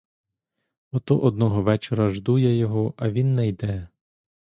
[0.91, 3.87] Ото одного вечора жду я його, а він не йде.